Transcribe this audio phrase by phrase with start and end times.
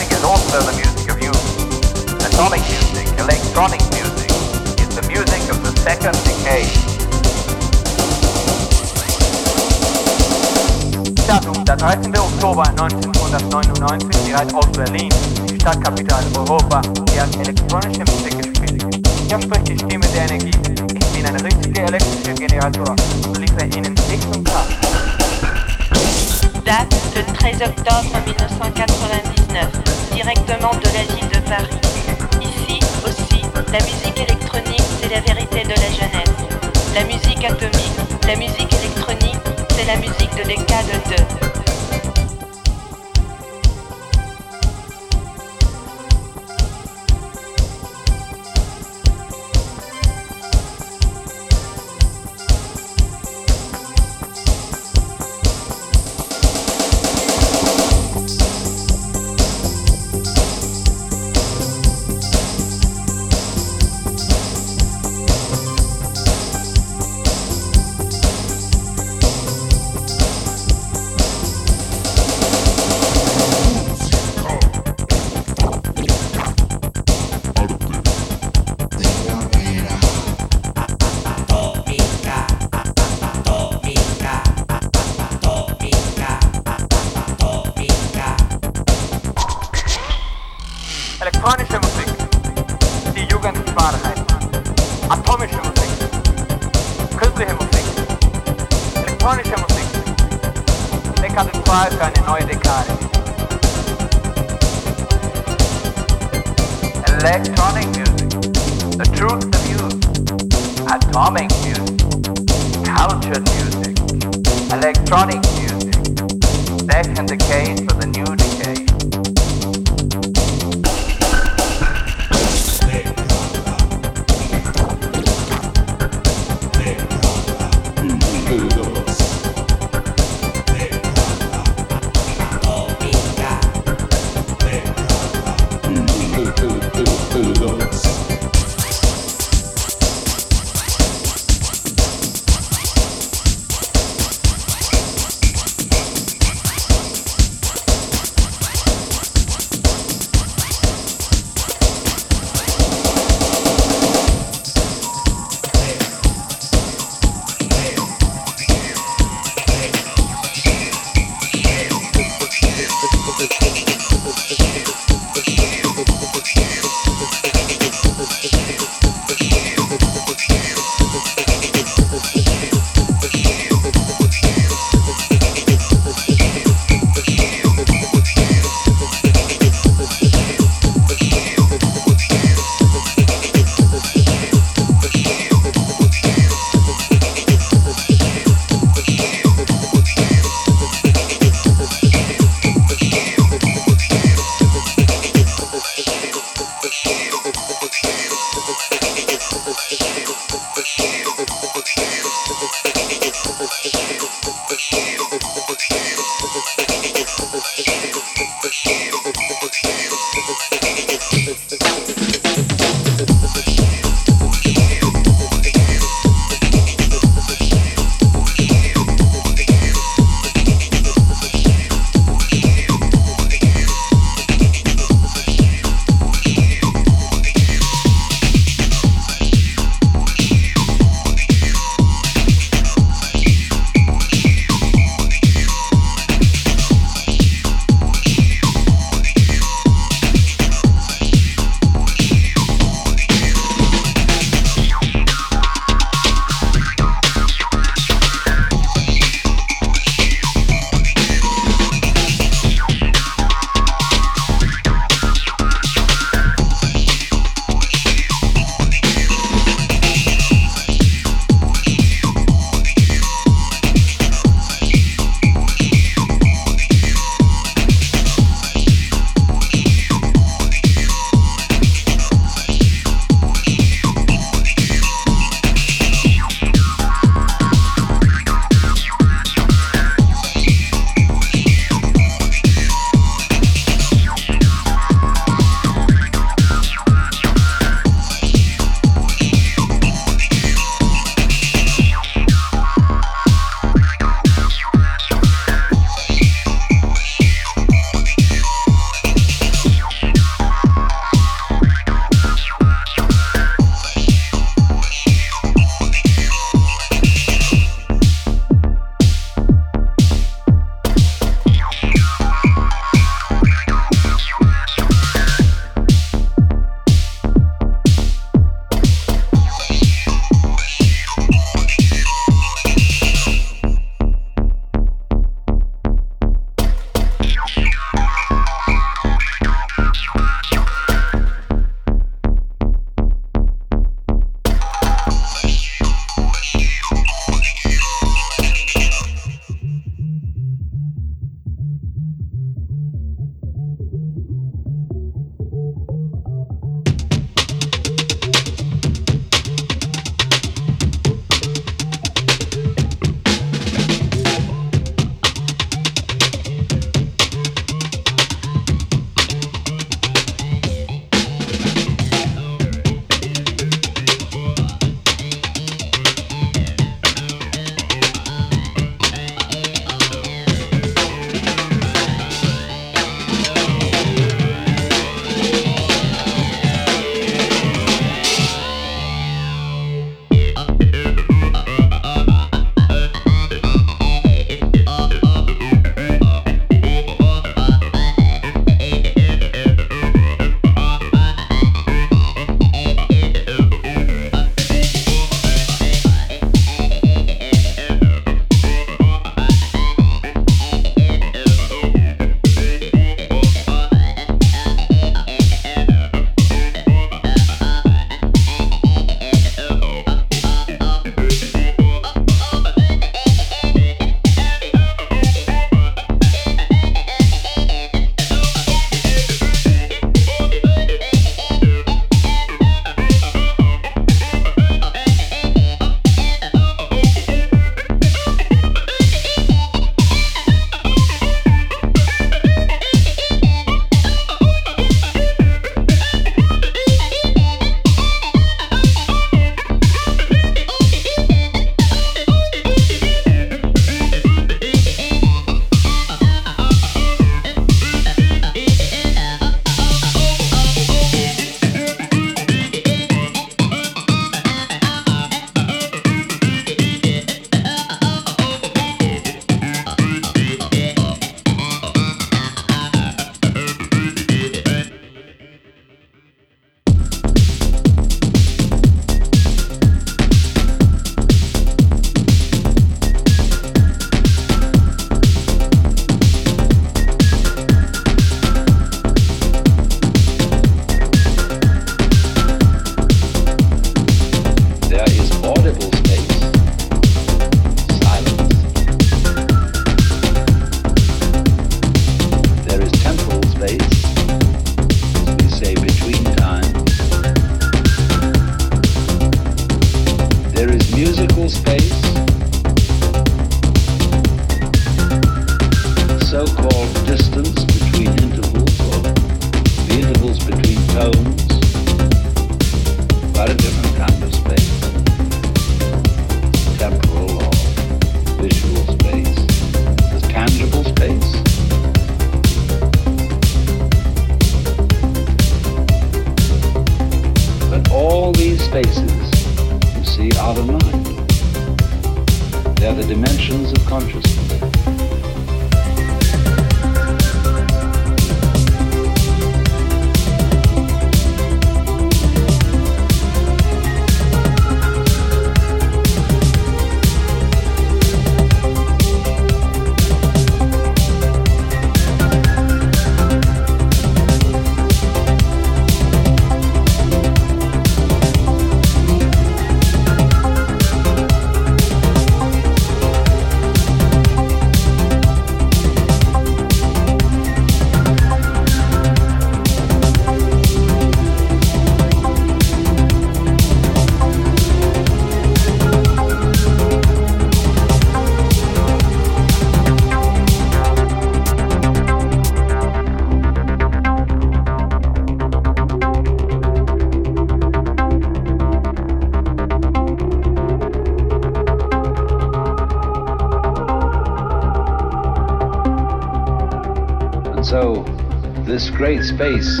[599.48, 600.00] Space,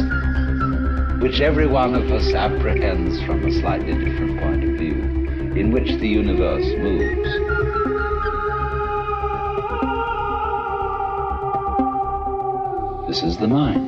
[1.22, 4.92] which every one of us apprehends from a slightly different point of view,
[5.56, 7.28] in which the universe moves,
[13.08, 13.87] this is the mind.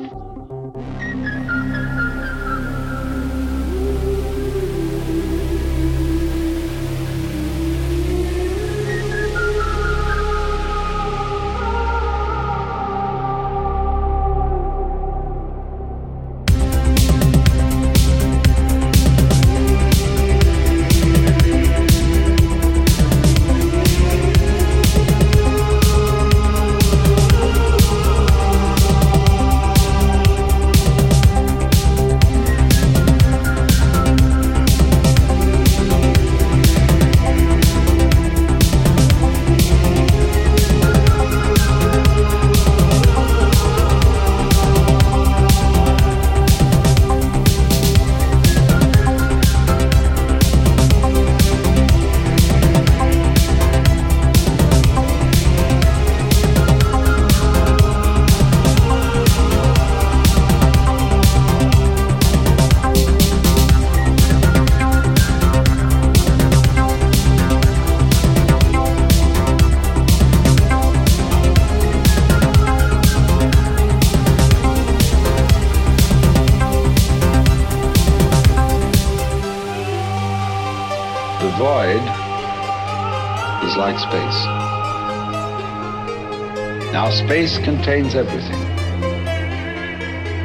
[87.01, 88.61] Now, space contains everything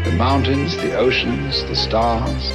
[0.05, 2.51] the mountains, the oceans, the stars,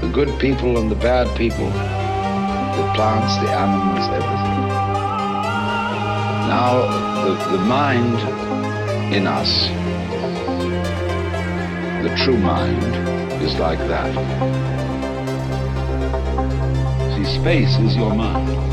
[0.00, 4.60] the good people and the bad people, the plants, the animals, everything.
[6.46, 6.86] Now,
[7.24, 8.20] the, the mind
[9.12, 9.66] in us,
[12.04, 14.14] the true mind, is like that.
[17.16, 18.63] See, space is your mind.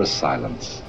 [0.00, 0.79] The silence.